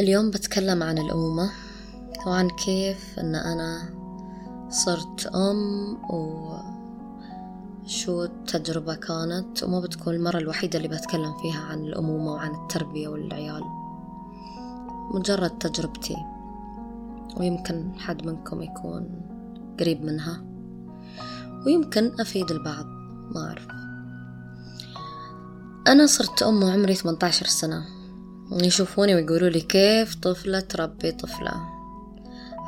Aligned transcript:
اليوم 0.00 0.30
بتكلم 0.30 0.82
عن 0.82 0.98
الأمومة 0.98 1.50
وعن 2.26 2.50
كيف 2.50 3.18
أن 3.18 3.34
أنا 3.34 3.82
صرت 4.70 5.26
أم 5.26 5.96
وشو 7.84 8.24
التجربة 8.24 8.94
كانت 8.94 9.62
وما 9.62 9.80
بتكون 9.80 10.14
المرة 10.14 10.38
الوحيدة 10.38 10.76
اللي 10.76 10.88
بتكلم 10.88 11.34
فيها 11.42 11.60
عن 11.60 11.78
الأمومة 11.84 12.32
وعن 12.32 12.54
التربية 12.54 13.08
والعيال. 13.08 13.62
مجرد 15.14 15.50
تجربتي 15.50 16.16
ويمكن 17.36 17.92
حد 17.98 18.26
منكم 18.26 18.62
يكون 18.62 19.08
قريب 19.80 20.04
منها 20.04 20.44
ويمكن 21.66 22.12
أفيد 22.20 22.50
البعض 22.50 22.86
ما 23.34 23.48
أعرف. 23.48 23.66
أنا 25.88 26.06
صرت 26.06 26.42
أم 26.42 26.62
وعمري 26.62 26.94
18 26.94 27.46
سنة. 27.46 28.01
يشوفوني 28.60 29.14
ويقولوا 29.14 29.48
لي 29.48 29.60
كيف 29.60 30.14
طفلة 30.14 30.60
تربي 30.60 31.12
طفلة. 31.12 31.54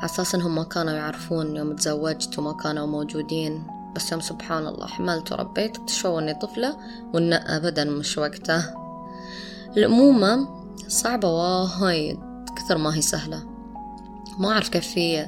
أساس 0.03 0.35
إنهم 0.35 0.55
ما 0.55 0.63
كانوا 0.63 0.93
يعرفون 0.93 1.55
يوم 1.55 1.75
تزوجت 1.75 2.39
وما 2.39 2.53
كانوا 2.53 2.87
موجودين. 2.87 3.63
بس 3.95 4.11
يوم 4.11 4.21
سبحان 4.21 4.67
الله 4.67 4.87
حملت 4.87 5.31
وربيت 5.31 5.77
اكتشفوا 5.77 6.21
إني 6.21 6.33
طفلة 6.33 6.77
وإن 7.13 7.33
أبدا 7.33 7.83
مش 7.83 8.17
وقته 8.17 8.63
الأمومة 9.77 10.47
صعبة 10.87 11.27
وايد 11.29 12.19
كثر 12.57 12.77
ما 12.77 12.95
هي 12.95 13.01
سهلة. 13.01 13.43
ما 14.39 14.51
أعرف 14.51 14.69
كيف 14.69 14.87
في 14.87 15.25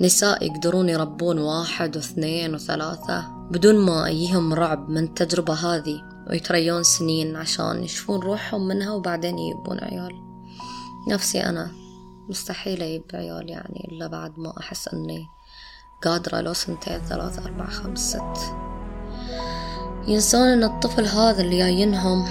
نساء 0.00 0.46
يقدرون 0.46 0.88
يربون 0.88 1.38
واحد 1.38 1.96
واثنين 1.96 2.54
وثلاثة 2.54 3.24
بدون 3.50 3.78
ما 3.86 4.06
أيهم 4.06 4.54
رعب 4.54 4.88
من 4.88 5.04
التجربة 5.04 5.54
هذه. 5.54 6.13
ويتريون 6.30 6.82
سنين 6.82 7.36
عشان 7.36 7.84
يشوفون 7.84 8.20
روحهم 8.20 8.68
منها 8.68 8.92
وبعدين 8.92 9.38
يجيبون 9.38 9.78
عيال. 9.78 10.22
نفسي 11.08 11.40
أنا 11.40 11.70
مستحيل 12.28 12.82
أجيب 12.82 13.02
عيال 13.14 13.50
يعني 13.50 13.88
إلا 13.92 14.06
بعد 14.06 14.38
ما 14.38 14.54
أحس 14.60 14.88
أني 14.88 15.26
قادرة 16.02 16.40
لو 16.40 16.52
سنتين 16.52 16.98
ثلاثة 16.98 17.44
أربعة 17.44 17.70
خمس 17.70 18.10
ست. 18.10 18.54
ينسون 20.06 20.48
أن 20.48 20.64
الطفل 20.64 21.04
هذا 21.04 21.42
اللي 21.42 21.58
جاينهم 21.58 22.28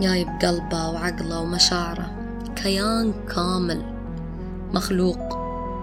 جاي 0.00 0.24
بقلبه 0.24 0.88
وعقله 0.88 1.40
ومشاعره. 1.40 2.14
كيان 2.56 3.26
كامل 3.26 3.98
مخلوق 4.72 5.18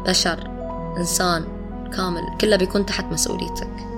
بشر 0.07 0.49
إنسان 0.97 1.45
كامل 1.93 2.37
كله 2.41 2.55
بيكون 2.55 2.85
تحت 2.85 3.05
مسؤوليتك. 3.05 3.94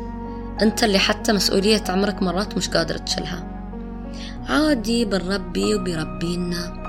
أنت 0.62 0.84
اللي 0.84 1.00
حتى 1.00 1.34
مسؤولية 1.34 1.84
عمرك 1.90 2.24
مرات 2.24 2.58
مش 2.58 2.70
قادر 2.70 2.98
تشيلها. 2.98 3.48
عادي 4.50 5.06
بنربي 5.06 5.76
وبيربينا 5.76 6.84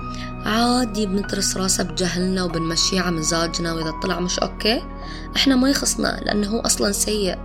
عادي 0.46 1.06
بنترس 1.06 1.56
راسه 1.56 1.84
بجهلنا 1.84 2.44
وبنمشيه 2.44 3.00
على 3.00 3.16
مزاجنا 3.16 3.72
وإذا 3.72 3.90
طلع 4.02 4.20
مش 4.20 4.38
أوكي. 4.38 4.82
إحنا 5.36 5.56
ما 5.56 5.70
يخصنا 5.70 6.20
لأنه 6.22 6.48
هو 6.48 6.60
أصلا 6.60 6.92
سيء. 6.92 7.38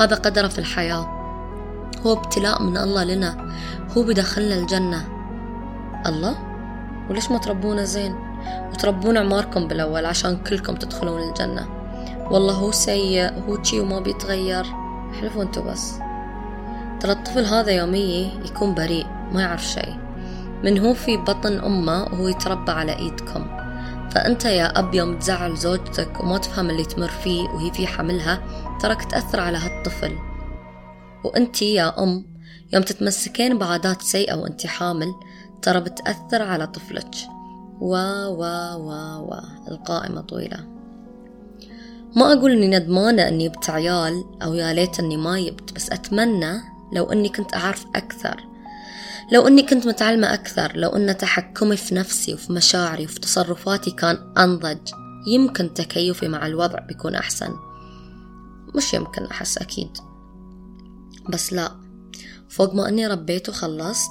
هذا 0.00 0.16
قدره 0.16 0.48
في 0.48 0.58
الحياة. 0.58 1.22
هو 2.06 2.12
ابتلاء 2.12 2.62
من 2.62 2.76
الله 2.76 3.04
لنا. 3.04 3.52
هو 3.96 4.02
بدخلنا 4.02 4.54
الجنة. 4.54 5.08
الله؟ 6.06 6.38
وليش 7.10 7.30
ما 7.30 7.38
تربونا 7.38 7.84
زين؟ 7.84 8.14
وتربون 8.72 9.16
عماركم 9.16 9.68
بالأول 9.68 10.06
عشان 10.06 10.36
كلكم 10.36 10.74
تدخلون 10.74 11.28
الجنة. 11.28 11.68
والله 12.30 12.54
هو 12.54 12.70
سيء 12.70 13.32
هو 13.48 13.62
شي 13.62 13.80
وما 13.80 14.00
بيتغير. 14.00 14.81
احلفوا 15.12 15.42
أنتوا 15.42 15.62
بس. 15.62 15.98
ترى 17.00 17.12
الطفل 17.12 17.44
هذا 17.44 17.70
يومي 17.70 18.32
يكون 18.44 18.74
بريء 18.74 19.06
ما 19.32 19.40
يعرف 19.40 19.64
شيء 19.64 19.96
من 20.64 20.78
هو 20.78 20.94
في 20.94 21.16
بطن 21.16 21.58
أمه 21.58 22.02
وهو 22.02 22.28
يتربى 22.28 22.72
على 22.72 22.98
إيدكم. 22.98 23.46
فأنت 24.10 24.44
يا 24.44 24.78
أب 24.78 24.94
يوم 24.94 25.18
تزعل 25.18 25.56
زوجتك 25.56 26.20
وما 26.20 26.38
تفهم 26.38 26.70
اللي 26.70 26.84
تمر 26.84 27.08
فيه 27.08 27.42
وهي 27.42 27.72
في 27.72 27.86
حملها 27.86 28.42
تراك 28.80 29.04
تأثر 29.04 29.40
على 29.40 29.58
هالطفل. 29.58 30.18
وأنت 31.24 31.62
يا 31.62 32.02
أم 32.02 32.24
يوم 32.72 32.82
تتمسكين 32.82 33.58
بعادات 33.58 34.02
سيئة 34.02 34.34
وأنت 34.34 34.66
حامل 34.66 35.14
ترى 35.62 35.80
بتأثر 35.80 36.42
على 36.42 36.66
طفلك. 36.66 37.14
و 37.80 37.96
و 38.28 38.42
و 38.76 38.90
و 39.28 39.40
القائمة 39.68 40.20
طويلة. 40.20 40.71
ما 42.16 42.32
أقول 42.32 42.52
إني 42.52 42.78
ندمانة 42.78 43.28
إني 43.28 43.48
جبت 43.48 43.70
عيال 43.70 44.24
أو 44.42 44.54
يا 44.54 44.72
ليت 44.72 44.98
إني 44.98 45.16
ما 45.16 45.40
جبت 45.40 45.72
بس 45.72 45.90
أتمنى 45.90 46.60
لو 46.92 47.12
إني 47.12 47.28
كنت 47.28 47.54
أعرف 47.54 47.86
أكثر. 47.94 48.44
لو 49.32 49.46
إني 49.46 49.62
كنت 49.62 49.86
متعلمة 49.86 50.34
أكثر 50.34 50.76
لو 50.76 50.88
إن 50.96 51.16
تحكمي 51.16 51.76
في 51.76 51.94
نفسي 51.94 52.34
وفي 52.34 52.52
مشاعري 52.52 53.04
وفي 53.04 53.20
تصرفاتي 53.20 53.90
كان 53.90 54.32
أنضج 54.38 54.78
يمكن 55.26 55.74
تكيفي 55.74 56.28
مع 56.28 56.46
الوضع 56.46 56.78
بيكون 56.78 57.14
أحسن. 57.14 57.54
مش 58.74 58.94
يمكن 58.94 59.24
أحس 59.24 59.58
أكيد. 59.58 59.90
بس 61.28 61.52
لا 61.52 61.72
فوق 62.48 62.74
ما 62.74 62.88
أني 62.88 63.06
ربيت 63.06 63.48
وخلصت 63.48 64.10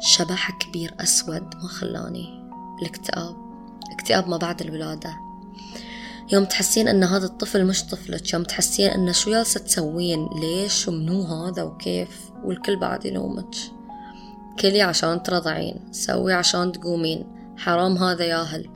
شبح 0.00 0.58
كبير 0.58 0.94
أسود 1.00 1.54
ما 1.54 1.68
خلاني. 1.68 2.48
الاكتئاب. 2.82 3.36
اكتئاب 3.92 4.28
ما 4.28 4.36
بعد 4.36 4.60
الولادة. 4.60 5.27
يوم 6.32 6.44
تحسين 6.44 6.88
إن 6.88 7.04
هذا 7.04 7.26
الطفل 7.26 7.64
مش 7.64 7.84
طفلك 7.84 8.32
يوم 8.32 8.42
تحسين 8.42 8.90
إن 8.90 9.12
شو 9.12 9.30
جالسة 9.30 9.60
تسوين؟ 9.60 10.28
ليش 10.40 10.88
ومنو 10.88 11.22
هذا 11.22 11.62
وكيف؟ 11.62 12.30
والكل 12.44 12.76
بعد 12.76 13.04
يلومك. 13.04 13.54
كلي 14.60 14.82
عشان 14.82 15.22
ترضعين 15.22 15.88
سوي 15.92 16.32
عشان 16.32 16.72
تقومين. 16.72 17.26
حرام 17.56 17.98
هذا 17.98 18.24
ياهل 18.24 18.70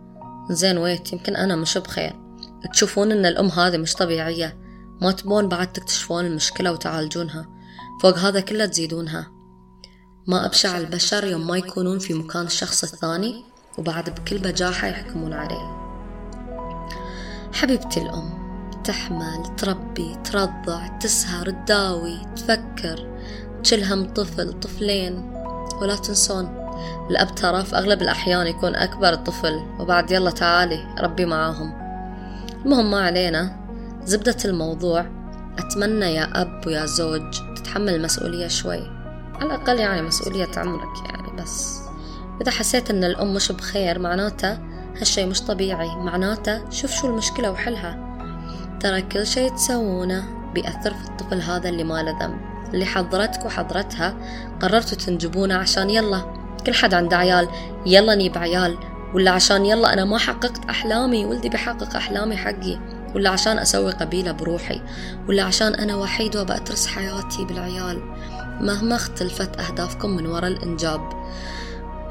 زين 0.51 0.79
ويت 0.79 1.13
يمكن 1.13 1.37
أنا 1.37 1.57
مش 1.57 1.79
بخير. 1.79 2.13
تشوفون 2.73 3.13
إن 3.13 3.27
الأم 3.27 3.49
هذه 3.49 3.77
مش 3.77 3.95
طبيعية. 3.95 4.59
ما 5.01 5.13
تبون 5.13 5.49
بعد 5.49 5.73
تكتشفون 5.73 6.27
المشكلة 6.27 6.73
وتعالجونها. 6.73 7.47
فوق 8.03 8.19
هذا 8.19 8.41
كله 8.41 8.67
تزيدونها. 8.67 9.27
ما 10.27 10.47
أبشع 10.47 10.79
البشر 10.79 11.25
يوم 11.25 11.47
ما 11.47 11.57
يكونون 11.57 11.99
في 11.99 12.15
مكان 12.15 12.47
الشخص 12.47 12.83
الثاني 12.85 13.45
وبعد 13.79 14.11
بكل 14.11 14.39
بجاحة 14.39 14.89
يحكمون 14.89 15.33
عليه. 15.33 15.82
حبيبتي 17.63 18.03
الأم 18.03 18.31
تحمل 18.85 19.57
تربي 19.57 20.17
ترضع 20.25 20.87
تسهر 20.87 21.51
تداوي 21.51 22.19
تفكر 22.37 23.09
تشلهم 23.63 24.15
طفل 24.15 24.61
طفلين. 24.61 25.33
ولا 25.81 25.97
تنسون 25.97 26.69
الأب 27.11 27.35
ترى 27.35 27.65
في 27.65 27.77
أغلب 27.77 28.03
الأحيان 28.03 28.47
يكون 28.47 28.75
أكبر 28.75 29.13
الطفل 29.13 29.63
وبعد 29.79 30.11
يلا 30.11 30.31
تعالي 30.31 30.95
ربي 31.01 31.25
معاهم. 31.25 31.73
المهم 32.65 32.91
ما 32.91 33.01
علينا 33.01 33.57
زبدة 34.05 34.37
الموضوع. 34.45 35.07
أتمنى 35.59 36.15
يا 36.15 36.43
أب 36.43 36.67
ويا 36.67 36.87
زوج 36.87 37.31
تتحمل 37.57 37.95
المسؤولية 37.95 38.49
شوي. 38.49 38.91
على 39.35 39.55
الأقل 39.55 39.79
يعني 39.79 40.03
مسؤولية 40.03 40.51
عمرك 40.57 41.11
يعني 41.11 41.43
بس. 41.43 41.81
إذا 42.41 42.51
حسيت 42.51 42.91
أن 42.91 43.05
الأم 43.05 43.35
مش 43.35 43.53
بخير 43.53 43.99
معناته 43.99 44.72
هالشي 45.01 45.27
مش 45.27 45.41
طبيعي. 45.43 45.97
معناته 45.97 46.71
شوف 46.71 46.93
شو 46.93 47.07
المشكلة 47.07 47.51
وحلها. 47.51 48.13
ترى 48.81 49.03
كل 49.03 49.27
شي 49.27 49.51
تسوونه 49.51 50.25
بيأثر 50.55 50.95
في 50.95 51.05
الطفل 51.05 51.41
هذا 51.41 51.69
اللي 51.69 51.85
ما 51.85 52.03
له 52.03 52.19
ذنب. 52.21 52.41
اللي 52.75 52.85
حضرتك 52.85 53.45
وحضرتها 53.45 54.15
قررتوا 54.63 54.99
تنجبونه 54.99 55.55
عشان 55.55 55.91
يلا. 55.91 56.35
كل 56.67 56.75
حد 56.75 56.95
عنده 56.95 57.17
عيال. 57.17 57.49
يلا 57.87 58.15
نجيب 58.15 58.39
عيال. 58.39 58.79
ولا 59.15 59.31
عشان 59.31 59.67
يلا 59.67 59.93
أنا 59.93 60.05
ما 60.05 60.19
حققت 60.19 60.65
أحلامي 60.71 61.25
ولدي 61.25 61.49
بيحقق 61.49 61.97
أحلامي 61.97 62.37
حقي. 62.37 62.79
ولا 63.15 63.31
عشان 63.31 63.59
أسوي 63.59 63.93
قبيلة 63.93 64.33
بروحي. 64.33 64.81
ولا 65.29 65.43
عشان 65.43 65.75
أنا 65.75 65.97
وحيد 65.97 66.37
وبأترس 66.37 66.87
حياتي 66.87 67.45
بالعيال. 67.45 68.03
مهما 68.61 68.97
اختلفت 68.97 69.61
أهدافكم 69.61 70.11
من 70.11 70.27
وراء 70.27 70.51
الإنجاب. 70.51 71.01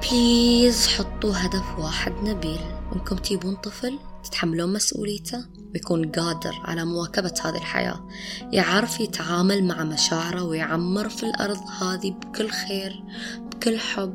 بليز 0.01 0.87
حطوا 0.87 1.33
هدف 1.35 1.79
واحد 1.79 2.13
نبيل. 2.23 2.59
انكم 2.95 3.15
تجيبون 3.15 3.55
طفل 3.55 3.99
تتحملون 4.23 4.73
مسؤوليته 4.73 5.45
ويكون 5.73 6.11
قادر 6.11 6.53
على 6.63 6.85
مواكبة 6.85 7.33
هذه 7.45 7.55
الحياة. 7.55 8.07
يعرف 8.51 8.99
يتعامل 8.99 9.63
مع 9.63 9.83
مشاعره 9.83 10.43
ويعمر 10.43 11.09
في 11.09 11.23
الأرض 11.23 11.59
هذه 11.81 12.11
بكل 12.11 12.49
خير 12.49 13.03
بكل 13.51 13.79
حب 13.79 14.13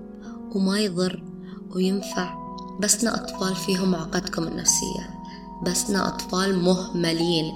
وما 0.55 0.79
يضر 0.79 1.23
وينفع. 1.71 2.35
بسنا 2.81 3.15
أطفال 3.15 3.57
فيهم 3.57 3.95
عقدكم 3.95 4.43
النفسية. 4.43 5.21
بسنا 5.67 6.09
أطفال 6.09 6.59
مهملين. 6.59 7.53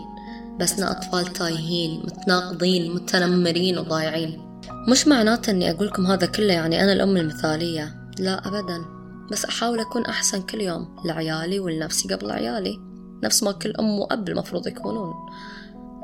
بسنا 0.60 0.90
أطفال 0.90 1.32
تايهين 1.32 2.00
متناقضين 2.04 2.94
متنمرين 2.94 3.78
وضايعين. 3.78 4.60
مش 4.88 5.08
معناته 5.08 5.50
أني 5.50 5.70
أقولكم 5.70 6.06
هذا 6.06 6.26
كله 6.26 6.52
يعني 6.52 6.84
أنا 6.84 6.92
الأم 6.92 7.16
المثالية. 7.16 7.99
لا 8.20 8.48
أبدا 8.48 8.84
بس 9.30 9.44
أحاول 9.44 9.80
أكون 9.80 10.04
أحسن 10.04 10.42
كل 10.42 10.60
يوم 10.60 10.96
لعيالي 11.04 11.60
ولنفسي 11.60 12.14
قبل 12.14 12.30
عيالي 12.30 12.80
نفس 13.24 13.42
ما 13.42 13.52
كل 13.52 13.72
أم 13.80 13.98
وأب 13.98 14.28
المفروض 14.28 14.66
يكونون. 14.66 15.14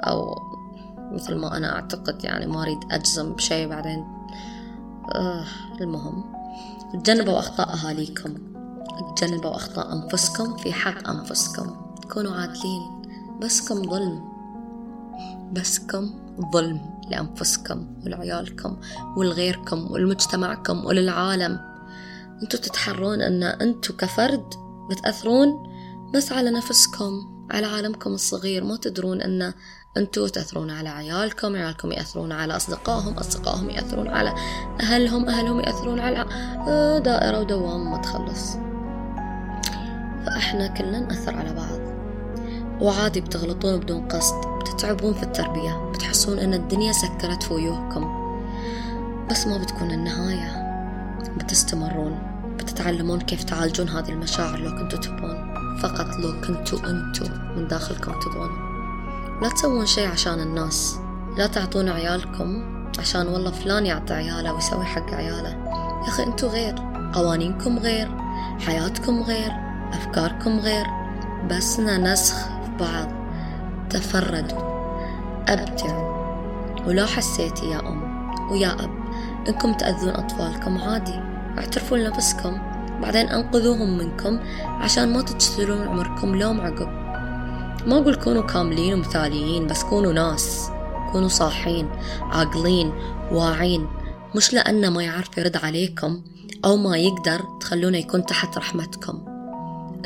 أو 0.01 0.43
مثل 1.13 1.35
ما 1.35 1.57
أنا 1.57 1.75
أعتقد 1.75 2.25
يعني 2.25 2.47
ما 2.47 2.63
أريد 2.63 2.79
أجزم 2.91 3.33
بشيء 3.33 3.69
بعدين. 3.69 4.05
آه 5.15 5.45
المهم 5.81 6.25
تجنبوا 7.05 7.39
أخطاء 7.39 7.69
أهاليكم. 7.69 8.35
تجنبوا 9.17 9.57
أخطاء 9.57 9.93
أنفسكم 9.93 10.57
في 10.57 10.73
حق 10.73 11.09
أنفسكم. 11.09 11.77
كونوا 12.13 12.33
عادلين. 12.33 13.03
بسكم 13.41 13.91
ظلم. 13.91 14.25
بسكم 15.53 16.11
ظلم 16.53 16.81
لأنفسكم 17.11 17.87
ولعيالكم 18.05 18.77
ولغيركم 19.17 19.93
ولمجتمعكم 19.93 20.85
وللعالم. 20.85 21.76
أنتوا 22.43 22.61
تتحرون 22.61 23.23
ان 23.23 23.43
أنتوا 23.43 23.95
كفرد 23.97 24.55
بتأثرون 24.91 25.77
بس 26.15 26.33
على 26.33 26.51
نفسكم 26.51 27.13
على 27.51 27.67
عالمكم 27.67 28.11
الصغير. 28.11 28.65
ما 28.65 28.77
تدرون 28.77 29.23
ان 29.23 29.53
أنتوا 29.97 30.29
تأثرون 30.29 30.71
على 30.71 30.89
عيالكم 30.89 31.57
عيالكم 31.57 31.93
يأثرون 31.93 32.33
على 32.33 32.57
أصدقائهم 32.57 33.15
أصدقائهم 33.15 33.71
يأثرون 33.71 34.09
على 34.09 34.35
أهلهم 34.81 35.29
أهلهم 35.29 35.61
يأثرون 35.61 36.01
على 36.01 36.27
آه، 36.69 36.99
دائرة 36.99 37.41
ودوام 37.41 37.91
ما 37.91 37.99
تخلص 37.99 38.57
فإحنا 40.27 40.67
كلنا 40.67 41.01
نأثر 41.01 41.37
على 41.37 41.53
بعض. 41.55 41.81
وعادي 42.83 43.21
بتغلطون 43.21 43.81
بدون 43.81 44.09
قصد 44.09 44.35
بتتعبون 44.61 45.15
في 45.15 45.23
التربية 45.23 45.91
بتحسون 45.95 46.39
أن 46.39 46.55
الدنيا 46.55 46.93
سكرت 46.93 47.43
في 47.43 47.55
وجوهكم. 47.55 48.27
بس 49.31 49.47
ما 49.47 49.59
بتكون 49.59 49.91
النهاية. 49.91 50.66
بتستمرون 51.29 52.19
بتتعلمون 52.59 53.21
كيف 53.21 53.45
تعالجون 53.45 53.89
هذه 53.89 54.09
المشاعر 54.09 54.59
لو 54.59 54.71
كنتوا 54.79 54.99
تبون 54.99 55.55
فقط 55.83 56.07
لو 56.07 56.41
كنتوا 56.41 56.79
أنتوا 56.91 57.29
من 57.57 57.69
داخلكم 57.69 58.13
تبون 58.21 58.67
لا 59.43 59.49
تسوون 59.49 59.87
شي 59.87 60.07
عشان 60.07 60.41
الناس. 60.41 60.99
لا 61.39 61.47
تعطون 61.47 61.89
عيالكم 61.89 62.65
عشان 62.99 63.29
والله 63.29 63.51
فلان 63.51 63.87
يعطي 63.87 64.15
عياله 64.15 64.53
ويسوي 64.53 64.85
حق 64.85 65.15
عياله. 65.15 65.49
يا 66.05 66.09
أخي 66.09 66.23
أنتوا 66.23 66.49
غير. 66.49 66.75
قوانينكم 67.15 67.79
غير. 67.79 68.09
حياتكم 68.67 69.23
غير. 69.23 69.53
أفكاركم 69.93 70.59
غير. 70.59 70.87
بسنا 71.51 71.99
نسخ 71.99 72.35
في 72.45 72.71
بعض. 72.81 73.09
تفردوا. 73.91 74.63
أبدعوا 75.49 76.17
ولو 76.87 77.07
حسيتي 77.07 77.71
يا 77.71 77.81
أم 77.81 78.31
ويا 78.51 78.73
أب 78.85 79.06
إنكم 79.49 79.73
تأذون 79.73 80.11
أطفالكم 80.11 80.79
عادي. 80.79 81.21
اعترفوا 81.59 81.99
لنفسكم 81.99 82.59
بعدين 83.03 83.29
أنقذوهم 83.29 83.99
منكم 83.99 84.39
عشان 84.67 85.13
ما 85.13 85.23
تجسلون 85.23 85.89
عمركم 85.89 86.37
لوم 86.37 86.61
عقب 86.61 86.89
ما 87.87 87.99
أقول 87.99 88.15
كونوا 88.15 88.43
كاملين 88.43 88.95
ومثاليين 88.95 89.67
بس 89.67 89.83
كونوا 89.83 90.13
ناس 90.13 90.71
كونوا 91.13 91.29
صاحين 91.29 91.89
عاقلين 92.21 92.93
واعين. 93.33 93.87
مش 94.35 94.53
لأنه 94.53 94.91
ما 94.91 95.03
يعرف 95.03 95.39
يرد 95.39 95.57
عليكم 95.57 96.23
أو 96.65 96.77
ما 96.77 96.97
يقدر 96.97 97.43
تخلونه 97.61 97.99
يكون 97.99 98.27
تحت 98.27 98.59
رحمتكم. 98.59 99.25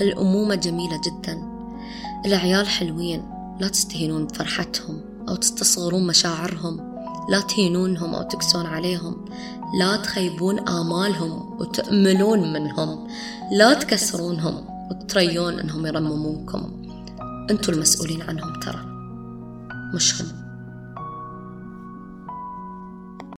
الأمومة 0.00 0.54
جميلة 0.54 1.00
جدا. 1.06 1.42
العيال 2.26 2.68
حلوين 2.68 3.30
لا 3.60 3.68
تستهينون 3.68 4.26
بفرحتهم 4.26 5.00
أو 5.28 5.36
تستصغرون 5.36 6.06
مشاعرهم. 6.06 6.89
لا 7.30 7.40
تهينونهم 7.40 8.14
أو 8.14 8.22
تكسون 8.22 8.66
عليهم. 8.66 9.24
لا 9.78 9.96
تخيبون 9.96 10.68
آمالهم 10.68 11.60
وتأملون 11.60 12.52
منهم. 12.52 13.08
لا 13.52 13.74
تكسرونهم 13.74 14.64
وتريون 14.90 15.60
أنهم 15.60 15.86
يرمموكم 15.86 16.84
أنتوا 17.50 17.74
المسؤولين 17.74 18.22
عنهم 18.22 18.60
ترى. 18.60 18.80
مش 19.94 20.22
هم 20.22 20.39